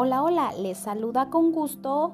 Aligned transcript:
Hola, 0.00 0.22
hola, 0.22 0.52
les 0.52 0.78
saluda 0.78 1.28
con 1.28 1.50
gusto 1.50 2.12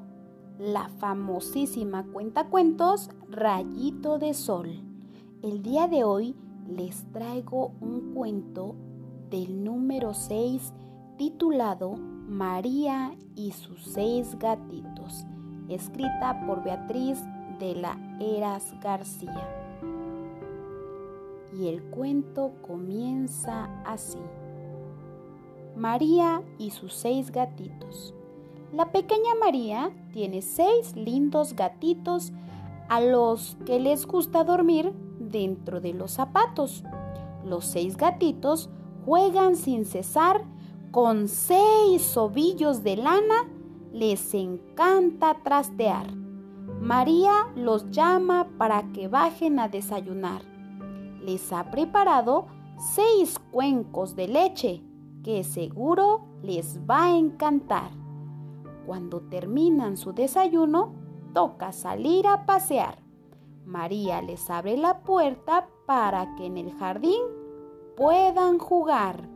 la 0.58 0.88
famosísima 0.88 2.02
cuentacuentos 2.02 3.10
Rayito 3.28 4.18
de 4.18 4.32
Sol. 4.32 4.82
El 5.42 5.62
día 5.62 5.86
de 5.86 6.02
hoy 6.02 6.34
les 6.66 7.04
traigo 7.12 7.72
un 7.82 8.14
cuento 8.14 8.74
del 9.28 9.62
número 9.62 10.14
6 10.14 10.72
titulado 11.18 11.96
María 12.26 13.14
y 13.36 13.52
sus 13.52 13.84
seis 13.84 14.34
gatitos, 14.38 15.26
escrita 15.68 16.42
por 16.46 16.64
Beatriz 16.64 17.22
de 17.58 17.74
la 17.74 17.98
Eras 18.18 18.72
García. 18.80 19.46
Y 21.52 21.68
el 21.68 21.82
cuento 21.90 22.54
comienza 22.66 23.68
así. 23.84 24.22
María 25.76 26.42
y 26.58 26.70
sus 26.70 26.94
seis 26.94 27.30
gatitos. 27.30 28.14
La 28.72 28.92
pequeña 28.92 29.34
María 29.40 29.90
tiene 30.12 30.42
seis 30.42 30.96
lindos 30.96 31.54
gatitos 31.54 32.32
a 32.88 33.00
los 33.00 33.56
que 33.66 33.80
les 33.80 34.06
gusta 34.06 34.44
dormir 34.44 34.92
dentro 35.18 35.80
de 35.80 35.92
los 35.92 36.12
zapatos. 36.12 36.84
Los 37.44 37.66
seis 37.66 37.96
gatitos 37.96 38.70
juegan 39.04 39.56
sin 39.56 39.84
cesar 39.84 40.44
con 40.90 41.28
seis 41.28 42.16
ovillos 42.16 42.82
de 42.82 42.96
lana. 42.96 43.48
Les 43.92 44.34
encanta 44.34 45.36
trastear. 45.42 46.12
María 46.80 47.32
los 47.54 47.90
llama 47.90 48.48
para 48.58 48.92
que 48.92 49.08
bajen 49.08 49.58
a 49.58 49.68
desayunar. 49.68 50.42
Les 51.22 51.52
ha 51.52 51.70
preparado 51.70 52.46
seis 52.76 53.38
cuencos 53.50 54.16
de 54.16 54.28
leche 54.28 54.82
que 55.24 55.42
seguro 55.42 56.20
les 56.42 56.78
va 56.88 57.06
a 57.06 57.16
encantar. 57.16 57.90
Cuando 58.86 59.22
terminan 59.22 59.96
su 59.96 60.12
desayuno, 60.12 60.94
toca 61.32 61.72
salir 61.72 62.28
a 62.28 62.46
pasear. 62.46 63.02
María 63.64 64.20
les 64.20 64.50
abre 64.50 64.76
la 64.76 65.00
puerta 65.00 65.66
para 65.86 66.36
que 66.36 66.46
en 66.46 66.58
el 66.58 66.72
jardín 66.74 67.22
puedan 67.96 68.58
jugar. 68.58 69.28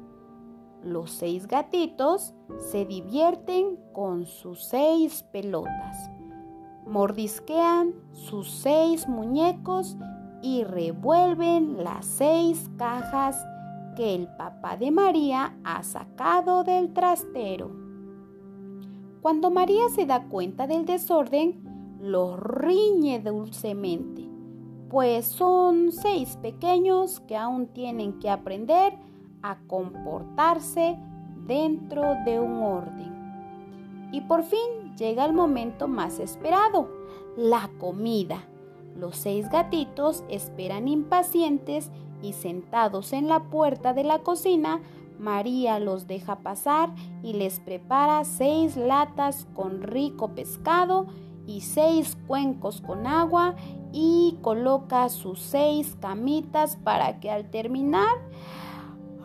Los 0.85 1.11
seis 1.11 1.49
gatitos 1.49 2.35
se 2.59 2.85
divierten 2.85 3.79
con 3.95 4.27
sus 4.27 4.63
seis 4.65 5.25
pelotas. 5.33 6.11
Mordisquean 6.87 7.95
sus 8.13 8.51
seis 8.51 9.09
muñecos 9.09 9.97
y 10.43 10.65
revuelven 10.65 11.83
las 11.83 12.05
seis 12.05 12.71
cajas 12.77 13.45
que 13.99 14.15
el 14.15 14.29
papá 14.29 14.77
de 14.77 14.93
María 14.93 15.57
ha 15.65 15.83
sacado 15.83 16.63
del 16.63 16.93
trastero. 16.93 17.69
Cuando 19.21 19.51
María 19.51 19.89
se 19.93 20.07
da 20.07 20.29
cuenta 20.29 20.69
del 20.69 20.87
desorden, 20.87 21.99
los 22.01 22.39
riñe 22.39 23.19
dulcemente, 23.19 24.25
pues 24.89 25.27
son 25.27 25.91
seis 25.91 26.37
pequeños 26.37 27.19
que 27.19 27.37
aún 27.37 27.67
tienen 27.67 28.21
que 28.21 28.31
aprender 28.31 28.93
a 29.43 29.59
comportarse 29.67 30.97
dentro 31.49 32.05
de 32.25 32.39
un 32.39 32.63
orden. 32.63 34.11
Y 34.13 34.21
por 34.21 34.45
fin 34.45 34.95
llega 34.97 35.25
el 35.25 35.33
momento 35.33 35.89
más 35.89 36.21
esperado, 36.21 36.89
la 37.37 37.69
comida. 37.81 38.45
Los 38.97 39.17
seis 39.17 39.51
gatitos 39.51 40.23
esperan 40.29 40.87
impacientes 40.87 41.91
y 42.23 42.33
sentados 42.33 43.13
en 43.13 43.29
la 43.29 43.45
puerta 43.45 43.95
de 43.95 44.05
la 44.05 44.21
cocina, 44.21 44.81
María 45.19 45.81
los 45.81 46.07
deja 46.07 46.37
pasar 46.37 46.95
y 47.23 47.33
les 47.33 47.61
prepara 47.61 48.25
seis 48.25 48.77
latas 48.77 49.47
con 49.55 49.83
rico 49.83 50.35
pescado 50.35 51.07
y 51.47 51.63
seis 51.63 52.17
cuencos 52.27 52.81
con 52.81 53.07
agua 53.07 53.57
y 53.93 54.37
coloca 54.43 55.09
sus 55.09 55.41
seis 55.41 55.97
camitas 56.01 56.77
para 56.77 57.21
que 57.21 57.31
al 57.31 57.51
terminar 57.51 58.17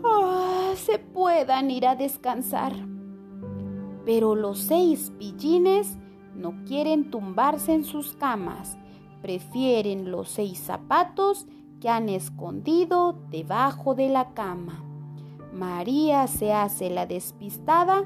ah, 0.03 0.71
se 0.75 0.99
puedan 0.99 1.69
ir 1.69 1.85
a 1.85 1.95
descansar. 1.95 2.73
Pero 4.05 4.35
los 4.35 4.59
seis 4.59 5.11
pillines 5.19 5.97
no 6.33 6.63
quieren 6.65 7.11
tumbarse 7.11 7.73
en 7.73 7.83
sus 7.83 8.15
camas, 8.15 8.77
prefieren 9.21 10.11
los 10.11 10.29
seis 10.29 10.59
zapatos 10.59 11.45
que 11.83 11.89
han 11.89 12.07
escondido 12.07 13.11
debajo 13.29 13.93
de 13.93 14.07
la 14.07 14.33
cama. 14.33 14.85
María 15.51 16.27
se 16.27 16.53
hace 16.53 16.89
la 16.89 17.05
despistada, 17.05 18.05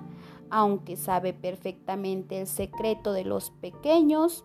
aunque 0.49 0.97
sabe 0.97 1.31
perfectamente 1.31 2.41
el 2.41 2.47
secreto 2.47 3.13
de 3.13 3.23
los 3.23 3.51
pequeños, 3.51 4.43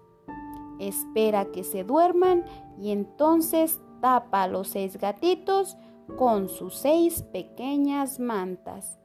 espera 0.78 1.47
que 1.47 1.65
se 1.65 1.82
duerman 1.82 2.44
y 2.78 2.91
entonces 2.91 3.81
tapa 4.03 4.43
a 4.43 4.48
los 4.48 4.69
seis 4.69 4.98
gatitos 4.98 5.78
con 6.19 6.50
sus 6.50 6.76
seis 6.76 7.22
pequeñas 7.32 8.20
mantas. 8.20 8.99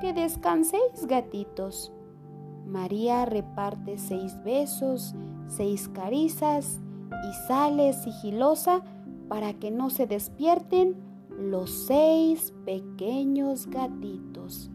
Que 0.00 0.14
descanséis, 0.14 1.04
gatitos. 1.06 1.92
María 2.64 3.26
reparte 3.26 3.98
seis 3.98 4.42
besos, 4.44 5.14
seis 5.46 5.90
caricias 5.90 6.80
y 7.28 7.46
sale 7.48 7.92
sigilosa 7.92 8.82
para 9.34 9.52
que 9.54 9.72
no 9.72 9.90
se 9.90 10.06
despierten 10.06 10.94
los 11.28 11.68
seis 11.68 12.54
pequeños 12.64 13.66
gatitos. 13.66 14.70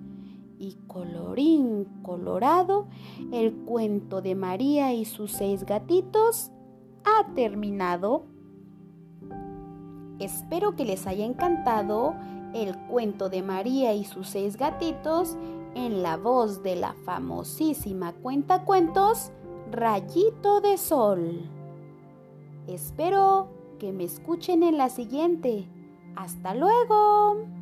Y 0.60 0.76
colorín 0.86 1.86
colorado, 2.04 2.88
el 3.32 3.54
cuento 3.54 4.22
de 4.22 4.36
María 4.36 4.94
y 4.94 5.06
sus 5.06 5.32
seis 5.32 5.66
gatitos 5.66 6.52
ha 7.06 7.34
terminado. 7.36 8.26
Espero 10.20 10.76
que 10.76 10.84
les 10.84 11.08
haya 11.08 11.24
encantado 11.24 12.14
el 12.54 12.78
cuento 12.90 13.30
de 13.30 13.42
María 13.42 13.94
y 13.94 14.04
sus 14.04 14.28
seis 14.28 14.58
gatitos 14.58 15.38
en 15.74 16.04
la 16.04 16.18
voz 16.18 16.64
de 16.64 16.76
la 16.76 16.96
famosísima 17.06 18.12
cuenta 18.12 18.66
cuentos 18.66 19.32
Rayito 19.72 20.60
de 20.60 20.78
Sol. 20.78 21.50
Espero 22.68 23.59
que 23.80 23.92
me 23.92 24.04
escuchen 24.04 24.62
en 24.62 24.78
la 24.78 24.90
siguiente. 24.90 25.66
Hasta 26.16 26.54
luego. 26.54 27.59